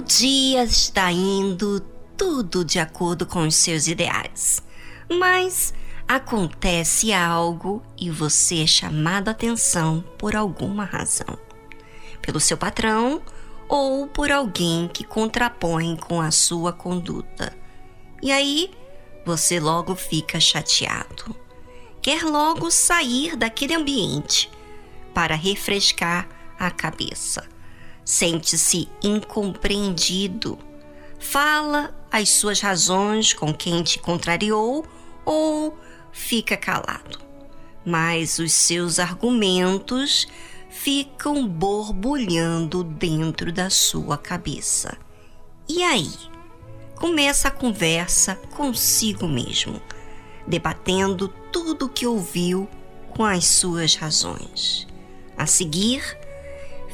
O 0.00 0.02
dia 0.02 0.64
está 0.64 1.12
indo 1.12 1.78
tudo 2.16 2.64
de 2.64 2.78
acordo 2.78 3.26
com 3.26 3.46
os 3.46 3.54
seus 3.54 3.86
ideais. 3.86 4.62
Mas 5.10 5.74
acontece 6.08 7.12
algo 7.12 7.82
e 7.98 8.08
você 8.08 8.62
é 8.62 8.66
chamado 8.66 9.28
a 9.28 9.32
atenção 9.32 10.02
por 10.16 10.34
alguma 10.34 10.86
razão. 10.86 11.38
Pelo 12.22 12.40
seu 12.40 12.56
patrão 12.56 13.20
ou 13.68 14.06
por 14.06 14.32
alguém 14.32 14.88
que 14.88 15.04
contrapõe 15.04 15.94
com 15.98 16.18
a 16.18 16.30
sua 16.30 16.72
conduta. 16.72 17.54
E 18.22 18.32
aí 18.32 18.70
você 19.26 19.60
logo 19.60 19.94
fica 19.94 20.40
chateado. 20.40 21.36
Quer 22.00 22.22
logo 22.22 22.70
sair 22.70 23.36
daquele 23.36 23.74
ambiente 23.74 24.50
para 25.12 25.34
refrescar 25.34 26.26
a 26.58 26.70
cabeça. 26.70 27.46
Sente-se 28.04 28.88
incompreendido. 29.02 30.58
Fala 31.18 31.94
as 32.10 32.28
suas 32.30 32.60
razões 32.60 33.32
com 33.32 33.52
quem 33.52 33.82
te 33.82 33.98
contrariou 33.98 34.84
ou 35.24 35.78
fica 36.12 36.56
calado. 36.56 37.20
Mas 37.84 38.38
os 38.38 38.52
seus 38.52 38.98
argumentos 38.98 40.26
ficam 40.68 41.46
borbulhando 41.46 42.84
dentro 42.84 43.52
da 43.52 43.68
sua 43.70 44.16
cabeça. 44.16 44.96
E 45.68 45.82
aí? 45.82 46.10
Começa 46.96 47.48
a 47.48 47.50
conversa 47.50 48.36
consigo 48.54 49.26
mesmo, 49.26 49.80
debatendo 50.46 51.28
tudo 51.50 51.86
o 51.86 51.88
que 51.88 52.06
ouviu 52.06 52.68
com 53.16 53.24
as 53.24 53.46
suas 53.46 53.94
razões. 53.94 54.86
A 55.36 55.46
seguir, 55.46 56.02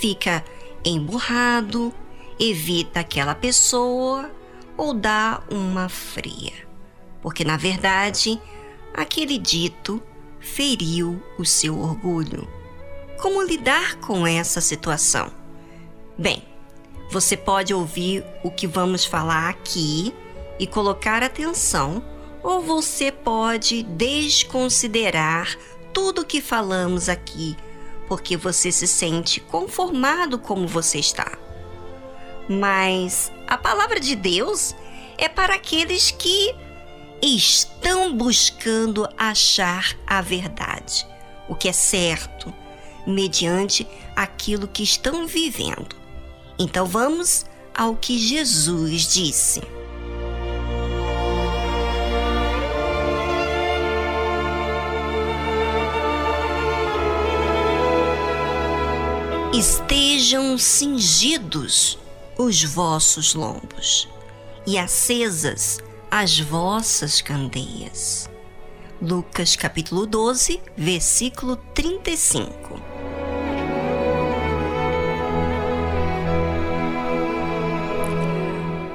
fica 0.00 0.44
emburrado, 0.84 1.92
evita 2.38 3.00
aquela 3.00 3.34
pessoa 3.34 4.30
ou 4.76 4.94
dá 4.94 5.42
uma 5.50 5.88
fria. 5.88 6.52
Porque, 7.20 7.44
na 7.44 7.56
verdade, 7.56 8.40
aquele 8.92 9.38
dito 9.38 10.02
feriu 10.40 11.22
o 11.38 11.44
seu 11.44 11.78
orgulho. 11.78 12.48
Como 13.20 13.42
lidar 13.42 13.96
com 13.96 14.26
essa 14.26 14.60
situação? 14.60 15.30
Bem, 16.18 16.42
você 17.10 17.36
pode 17.36 17.72
ouvir 17.72 18.24
o 18.42 18.50
que 18.50 18.66
vamos 18.66 19.04
falar 19.04 19.48
aqui 19.48 20.12
e 20.58 20.66
colocar 20.66 21.22
atenção, 21.22 22.02
ou 22.42 22.60
você 22.60 23.12
pode 23.12 23.82
desconsiderar 23.84 25.56
tudo 25.92 26.24
que 26.24 26.40
falamos 26.40 27.08
aqui, 27.08 27.56
porque 28.08 28.36
você 28.36 28.70
se 28.70 28.86
sente 28.86 29.40
conformado 29.40 30.38
como 30.38 30.66
você 30.66 30.98
está. 30.98 31.38
Mas 32.48 33.32
a 33.46 33.56
palavra 33.56 34.00
de 34.00 34.14
Deus 34.16 34.74
é 35.16 35.28
para 35.28 35.54
aqueles 35.54 36.10
que 36.10 36.54
estão 37.22 38.16
buscando 38.16 39.08
achar 39.16 39.96
a 40.06 40.20
verdade, 40.20 41.06
o 41.48 41.54
que 41.54 41.68
é 41.68 41.72
certo, 41.72 42.52
mediante 43.06 43.86
aquilo 44.16 44.66
que 44.66 44.82
estão 44.82 45.26
vivendo. 45.26 45.96
Então 46.58 46.84
vamos 46.86 47.46
ao 47.74 47.96
que 47.96 48.18
Jesus 48.18 49.12
disse. 49.12 49.62
Estejam 59.54 60.56
cingidos 60.56 61.98
os 62.38 62.64
vossos 62.64 63.34
lombos 63.34 64.08
e 64.66 64.78
acesas 64.78 65.78
as 66.10 66.40
vossas 66.40 67.20
candeias. 67.20 68.30
Lucas 69.00 69.54
capítulo 69.54 70.06
12, 70.06 70.58
versículo 70.74 71.56
35. 71.74 72.80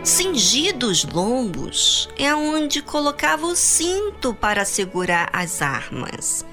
Cingidos 0.04 1.04
lombos 1.04 2.10
é 2.18 2.34
onde 2.34 2.82
colocava 2.82 3.46
o 3.46 3.56
cinto 3.56 4.34
para 4.34 4.66
segurar 4.66 5.30
as 5.32 5.62
armas. 5.62 6.44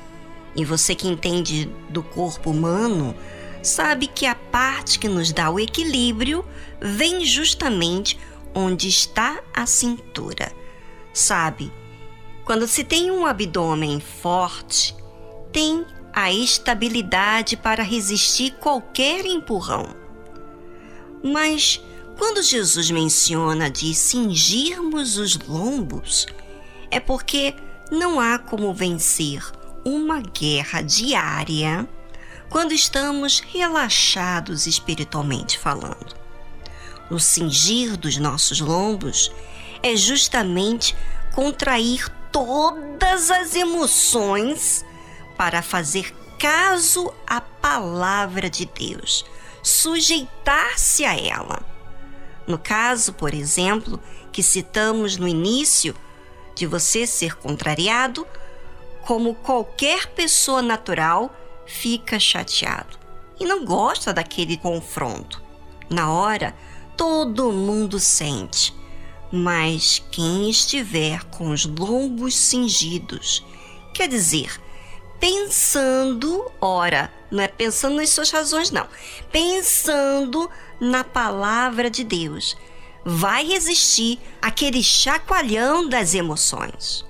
E 0.55 0.63
você 0.63 0.95
que 0.95 1.09
entende 1.09 1.71
do 1.89 2.03
corpo 2.03 2.51
humano 2.51 3.17
sabe 3.65 4.07
que 4.07 4.27
a 4.27 4.35
parte 4.35 4.99
que 4.99 5.09
nos 5.09 5.33
dá 5.33 5.51
o 5.51 5.59
equilíbrio 5.59 6.45
vem 6.81 7.25
justamente 7.25 8.19
onde 8.55 8.89
está 8.89 9.43
a 9.53 9.67
cintura. 9.67 10.53
Sabe, 11.13 11.73
quando 12.45 12.69
se 12.69 12.85
tem 12.85 13.11
um 13.11 13.25
abdômen 13.25 14.01
forte, 14.01 14.95
tem 15.51 15.85
a 16.13 16.31
estabilidade 16.33 17.57
para 17.57 17.83
resistir 17.83 18.53
qualquer 18.61 19.25
empurrão. 19.25 19.89
Mas 21.23 21.81
quando 22.19 22.43
Jesus 22.43 22.91
menciona 22.91 23.71
de 23.71 23.95
cingirmos 23.95 25.17
os 25.17 25.39
lombos, 25.39 26.27
é 26.91 27.01
porque 27.01 27.55
não 27.91 28.21
há 28.21 28.39
como 28.39 28.75
vencer 28.75 29.43
uma 29.85 30.21
guerra 30.21 30.83
diária 30.83 31.89
quando 32.55 32.71
estamos 32.71 33.41
relaxados 33.41 34.69
espiritualmente 34.69 35.59
falando. 35.59 36.15
O 37.11 37.19
cingir 37.19 37.97
dos 37.97 38.17
nossos 38.17 38.61
lombos 38.61 39.33
é 39.83 39.97
justamente 39.97 40.97
contrair 41.35 42.09
todas 42.31 43.29
as 43.33 43.57
emoções 43.57 44.85
para 45.37 45.63
fazer 45.63 46.15
caso 46.39 47.13
à 47.27 47.41
palavra 47.41 48.49
de 48.49 48.67
Deus, 48.67 49.25
sujeitar-se 49.61 51.05
a 51.05 51.17
ela. 51.17 51.61
No 52.47 52.57
caso, 52.57 53.15
por 53.15 53.35
exemplo, 53.35 54.01
que 54.31 54.45
citamos 54.45 55.17
no 55.17 55.27
início, 55.27 55.93
de 56.55 56.69
você 56.69 57.05
ser 57.05 57.35
contrariado, 57.35 58.25
como 59.03 59.35
qualquer 59.35 60.07
pessoa 60.07 60.63
natural, 60.63 61.35
fica 61.67 62.19
chateado 62.19 62.99
e 63.39 63.45
não 63.45 63.65
gosta 63.65 64.13
daquele 64.13 64.57
confronto. 64.57 65.43
Na 65.91 66.11
hora, 66.11 66.55
todo 66.97 67.53
mundo 67.53 67.99
sente, 67.99 68.75
mas 69.31 70.03
quem 70.11 70.49
estiver 70.49 71.25
com 71.25 71.51
os 71.51 71.67
lombos 71.67 72.37
cingidos, 72.37 73.45
quer 73.93 74.09
dizer, 74.09 74.61
pensando, 75.19 76.51
ora, 76.61 77.13
não 77.31 77.43
é 77.43 77.49
pensando 77.49 77.97
nas 77.97 78.11
suas 78.11 78.31
razões, 78.31 78.71
não, 78.71 78.87
pensando 79.33 80.51
na 80.81 81.03
palavra 81.03 81.91
de 81.91 82.05
Deus, 82.05 82.57
vai 83.05 83.45
resistir 83.47 84.19
aquele 84.41 84.83
chacoalhão 84.83 85.89
das 85.89 86.15
emoções. 86.15 87.05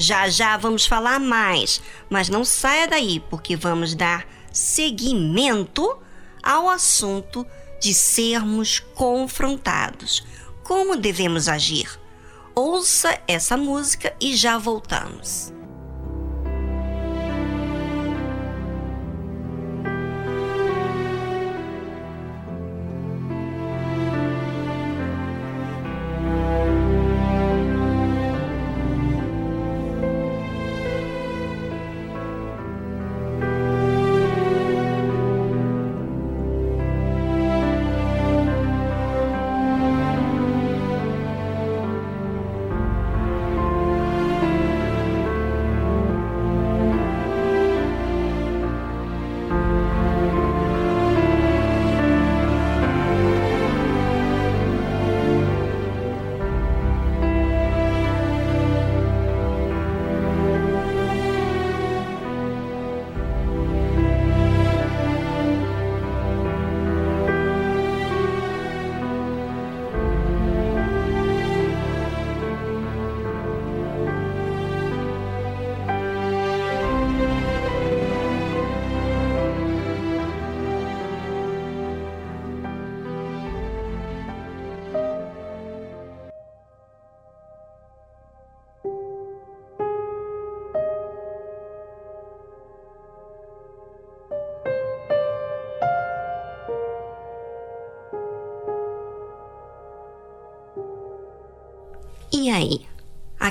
Já 0.00 0.28
já 0.28 0.56
vamos 0.56 0.86
falar 0.86 1.18
mais, 1.18 1.82
mas 2.08 2.28
não 2.28 2.44
saia 2.44 2.86
daí 2.86 3.18
porque 3.18 3.56
vamos 3.56 3.96
dar 3.96 4.24
seguimento 4.52 5.98
ao 6.40 6.68
assunto 6.68 7.44
de 7.80 7.92
sermos 7.92 8.78
confrontados. 8.94 10.24
Como 10.62 10.94
devemos 10.94 11.48
agir? 11.48 11.98
Ouça 12.54 13.20
essa 13.26 13.56
música 13.56 14.14
e 14.20 14.36
já 14.36 14.56
voltamos. 14.56 15.52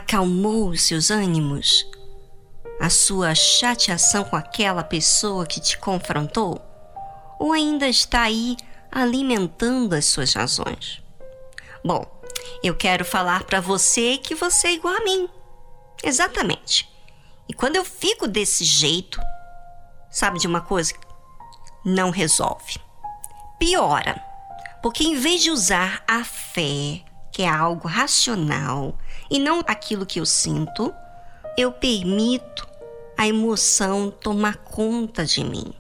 Acalmou 0.08 0.70
os 0.70 0.84
seus 0.84 1.12
ânimos? 1.12 1.86
A 2.80 2.90
sua 2.90 3.36
chateação 3.36 4.24
com 4.24 4.38
aquela 4.38 4.82
pessoa 4.82 5.46
que 5.46 5.60
te 5.60 5.78
confrontou? 5.78 6.62
Ou 7.38 7.52
ainda 7.52 7.90
está 7.90 8.22
aí 8.22 8.56
alimentando 8.90 9.94
as 9.94 10.06
suas 10.06 10.34
razões? 10.34 11.04
Bom, 11.84 12.06
eu 12.64 12.74
quero 12.74 13.04
falar 13.04 13.44
para 13.44 13.60
você 13.60 14.18
que 14.18 14.34
você 14.34 14.68
é 14.70 14.74
igual 14.76 14.96
a 14.96 15.04
mim. 15.04 15.28
Exatamente. 16.02 16.90
E 17.50 17.54
quando 17.54 17.76
eu 17.76 17.84
fico 17.84 18.30
desse 18.30 18.64
jeito, 18.64 19.20
sabe 20.10 20.40
de 20.40 20.48
uma 20.48 20.62
coisa? 20.62 20.94
Não 21.84 22.12
resolve. 22.12 22.80
Piora. 23.60 24.24
Porque 24.82 25.04
em 25.04 25.16
vez 25.16 25.44
de 25.44 25.52
usar 25.52 26.02
a 26.08 26.24
fé, 26.24 27.04
que 27.38 27.44
é 27.44 27.48
algo 27.48 27.88
racional, 27.88 28.98
e 29.30 29.38
não 29.38 29.60
aquilo 29.68 30.08
que 30.08 30.20
eu 30.20 30.26
sinto, 30.26 30.92
eu 31.56 31.72
permito 31.72 32.68
a 33.16 33.28
emoção 33.28 34.10
tomar 34.10 34.58
conta 34.58 35.24
de 35.24 35.44
mim. 35.44 35.72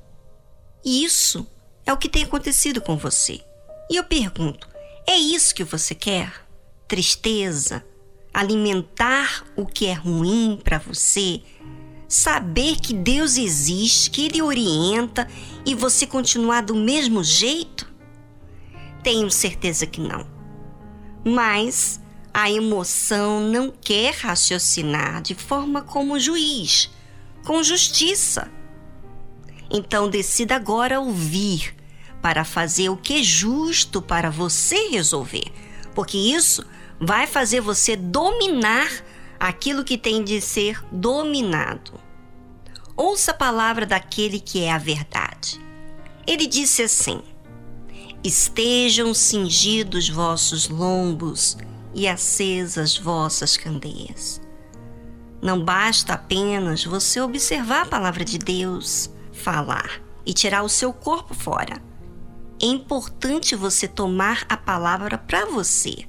E 0.85 1.03
isso 1.03 1.47
é 1.83 1.91
o 1.91 1.97
que 1.97 2.09
tem 2.09 2.21
acontecido 2.21 2.79
com 2.79 2.95
você. 2.95 3.41
E 3.89 3.95
eu 3.95 4.03
pergunto: 4.03 4.69
é 5.07 5.15
isso 5.15 5.55
que 5.55 5.63
você 5.63 5.95
quer? 5.95 6.31
Tristeza? 6.87 7.83
Alimentar 8.31 9.43
o 9.55 9.65
que 9.65 9.87
é 9.87 9.93
ruim 9.93 10.61
para 10.63 10.77
você? 10.77 11.41
Saber 12.07 12.75
que 12.75 12.93
Deus 12.93 13.35
existe, 13.35 14.11
que 14.11 14.27
Ele 14.27 14.43
orienta 14.43 15.27
e 15.65 15.73
você 15.73 16.05
continuar 16.05 16.61
do 16.61 16.75
mesmo 16.75 17.23
jeito? 17.23 17.91
Tenho 19.01 19.31
certeza 19.31 19.87
que 19.87 19.99
não. 19.99 20.36
Mas 21.27 21.99
a 22.33 22.49
emoção 22.49 23.41
não 23.41 23.69
quer 23.69 24.13
raciocinar 24.13 25.21
de 25.21 25.35
forma 25.35 25.81
como 25.81 26.17
juiz, 26.17 26.89
com 27.45 27.61
justiça. 27.61 28.49
Então 29.69 30.09
decida 30.09 30.55
agora 30.55 31.01
ouvir 31.01 31.75
para 32.21 32.45
fazer 32.45 32.87
o 32.87 32.95
que 32.95 33.19
é 33.19 33.23
justo 33.23 34.01
para 34.01 34.29
você 34.29 34.87
resolver, 34.87 35.51
porque 35.93 36.17
isso 36.17 36.65
vai 36.97 37.27
fazer 37.27 37.59
você 37.59 37.97
dominar 37.97 38.89
aquilo 39.37 39.83
que 39.83 39.97
tem 39.97 40.23
de 40.23 40.39
ser 40.39 40.81
dominado. 40.89 41.99
Ouça 42.95 43.31
a 43.31 43.33
palavra 43.33 43.85
daquele 43.85 44.39
que 44.39 44.63
é 44.63 44.71
a 44.71 44.77
verdade. 44.77 45.59
Ele 46.25 46.47
disse 46.47 46.83
assim: 46.83 47.21
Estejam 48.27 49.13
cingidos 49.13 50.09
vossos 50.09 50.67
lombos 50.67 51.55
e 51.95 52.09
acesas 52.09 52.97
vossas 52.97 53.55
candeias. 53.55 54.41
Não 55.41 55.63
basta 55.63 56.15
apenas 56.15 56.83
você 56.83 57.21
observar 57.21 57.83
a 57.83 57.85
palavra 57.85 58.25
de 58.25 58.37
Deus, 58.37 59.09
falar 59.31 60.01
e 60.25 60.33
tirar 60.33 60.63
o 60.63 60.67
seu 60.67 60.91
corpo 60.91 61.33
fora 61.33 61.81
é 62.61 62.65
importante 62.65 63.55
você 63.55 63.87
tomar 63.87 64.45
a 64.49 64.57
palavra 64.57 65.17
para 65.17 65.45
você. 65.45 66.03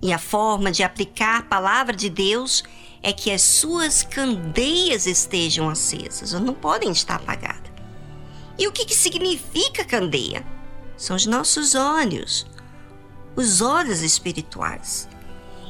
E 0.00 0.14
a 0.14 0.18
forma 0.18 0.72
de 0.72 0.82
aplicar 0.82 1.40
a 1.40 1.42
palavra 1.42 1.94
de 1.94 2.08
Deus 2.08 2.64
é 3.02 3.12
que 3.12 3.30
as 3.30 3.42
suas 3.42 4.02
candeias 4.02 5.06
estejam 5.06 5.68
acesas, 5.68 6.32
ou 6.32 6.40
não 6.40 6.54
podem 6.54 6.90
estar 6.90 7.16
apagadas. 7.16 7.70
E 8.58 8.66
o 8.66 8.72
que, 8.72 8.86
que 8.86 8.94
significa 8.94 9.84
candeia? 9.84 10.55
São 10.96 11.14
os 11.14 11.26
nossos 11.26 11.74
olhos, 11.74 12.46
os 13.34 13.60
olhos 13.60 14.00
espirituais, 14.00 15.08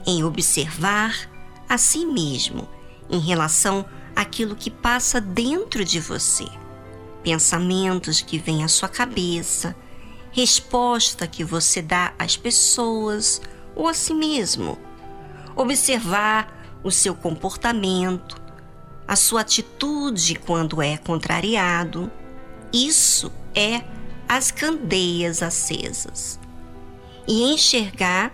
em 0.07 0.23
observar 0.23 1.29
a 1.69 1.77
si 1.77 2.07
mesmo 2.07 2.69
em 3.11 3.19
relação 3.19 3.85
àquilo 4.15 4.55
que 4.55 4.71
passa 4.71 5.21
dentro 5.21 5.85
de 5.85 5.99
você, 5.99 6.47
pensamentos 7.23 8.21
que 8.21 8.39
vêm 8.39 8.63
à 8.63 8.69
sua 8.69 8.89
cabeça, 8.89 9.75
resposta 10.31 11.27
que 11.27 11.43
você 11.43 11.83
dá 11.83 12.13
às 12.19 12.37
pessoas 12.37 13.41
ou 13.75 13.89
a 13.89 13.95
si 13.95 14.15
mesmo. 14.15 14.79
Observar 15.57 16.79
o 16.85 16.91
seu 16.91 17.15
comportamento, 17.15 18.41
a 19.09 19.17
sua 19.17 19.41
atitude 19.41 20.37
quando 20.37 20.83
é 20.83 20.97
contrariado. 20.99 22.13
Isso 22.73 23.33
é 23.55 23.83
as 24.29 24.51
candeias 24.51 25.43
acesas. 25.43 26.39
E 27.27 27.53
enxergar 27.53 28.33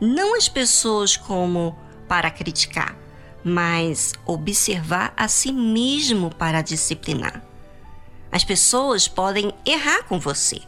não 0.00 0.36
as 0.36 0.48
pessoas 0.48 1.16
como 1.16 1.76
para 2.06 2.30
criticar, 2.30 2.96
mas 3.44 4.12
observar 4.24 5.12
a 5.16 5.28
si 5.28 5.52
mesmo 5.52 6.34
para 6.34 6.62
disciplinar. 6.62 7.42
As 8.30 8.44
pessoas 8.44 9.08
podem 9.08 9.52
errar 9.66 10.04
com 10.04 10.18
você 10.18 10.60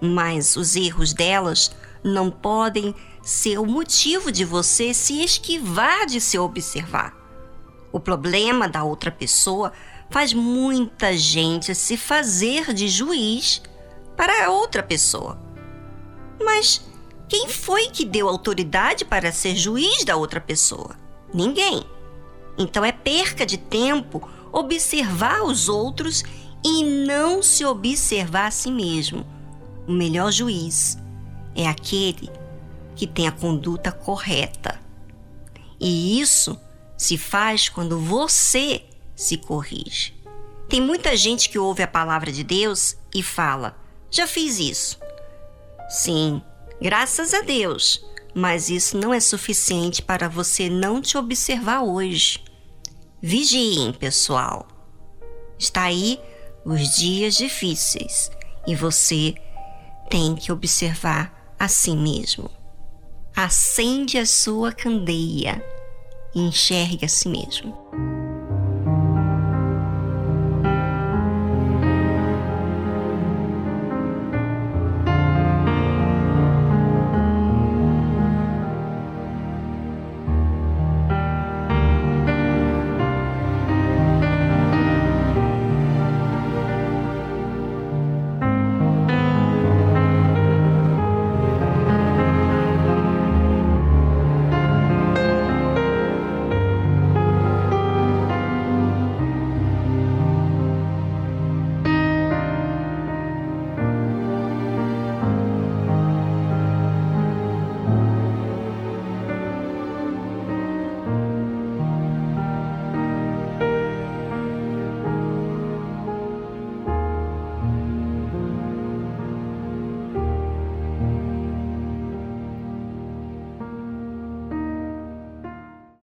mas 0.00 0.56
os 0.56 0.76
erros 0.76 1.12
delas 1.12 1.70
não 2.02 2.30
podem 2.30 2.94
ser 3.22 3.58
o 3.58 3.66
motivo 3.66 4.32
de 4.32 4.44
você 4.44 4.94
se 4.94 5.22
esquivar 5.22 6.06
de 6.06 6.20
se 6.20 6.38
observar. 6.38 7.14
O 7.92 8.00
problema 8.00 8.68
da 8.68 8.82
outra 8.82 9.10
pessoa 9.10 9.72
faz 10.08 10.32
muita 10.32 11.16
gente 11.16 11.74
se 11.74 11.96
fazer 11.96 12.72
de 12.72 12.88
juiz 12.88 13.60
para 14.20 14.50
outra 14.50 14.82
pessoa. 14.82 15.40
Mas 16.38 16.84
quem 17.26 17.48
foi 17.48 17.88
que 17.88 18.04
deu 18.04 18.28
autoridade 18.28 19.02
para 19.02 19.32
ser 19.32 19.56
juiz 19.56 20.04
da 20.04 20.14
outra 20.14 20.38
pessoa? 20.38 20.94
Ninguém. 21.32 21.82
Então 22.58 22.84
é 22.84 22.92
perca 22.92 23.46
de 23.46 23.56
tempo 23.56 24.28
observar 24.52 25.42
os 25.42 25.70
outros 25.70 26.22
e 26.62 26.84
não 26.84 27.42
se 27.42 27.64
observar 27.64 28.48
a 28.48 28.50
si 28.50 28.70
mesmo 28.70 29.26
o 29.88 29.92
melhor 29.92 30.30
juiz 30.30 30.98
é 31.54 31.66
aquele 31.66 32.30
que 32.94 33.06
tem 33.06 33.26
a 33.26 33.32
conduta 33.32 33.90
correta. 33.90 34.78
E 35.80 36.20
isso 36.20 36.60
se 36.94 37.16
faz 37.16 37.70
quando 37.70 37.98
você 37.98 38.84
se 39.16 39.38
corrige. 39.38 40.14
Tem 40.68 40.78
muita 40.78 41.16
gente 41.16 41.48
que 41.48 41.58
ouve 41.58 41.82
a 41.82 41.88
palavra 41.88 42.30
de 42.30 42.44
Deus 42.44 42.98
e 43.14 43.22
fala: 43.22 43.79
já 44.10 44.26
fiz 44.26 44.58
isso. 44.58 44.98
Sim, 45.88 46.42
graças 46.80 47.32
a 47.32 47.42
Deus, 47.42 48.04
mas 48.34 48.68
isso 48.68 48.96
não 48.96 49.12
é 49.12 49.20
suficiente 49.20 50.02
para 50.02 50.28
você 50.28 50.68
não 50.68 51.00
te 51.00 51.16
observar 51.16 51.82
hoje. 51.82 52.42
Vigiem, 53.22 53.92
pessoal. 53.92 54.66
Está 55.58 55.84
aí 55.84 56.18
os 56.64 56.96
dias 56.96 57.36
difíceis 57.36 58.30
e 58.66 58.74
você 58.74 59.34
tem 60.08 60.34
que 60.34 60.50
observar 60.50 61.54
a 61.58 61.68
si 61.68 61.94
mesmo. 61.94 62.50
Acende 63.34 64.18
a 64.18 64.26
sua 64.26 64.72
candeia 64.72 65.64
e 66.34 66.40
enxergue 66.40 67.04
a 67.04 67.08
si 67.08 67.28
mesmo. 67.28 68.09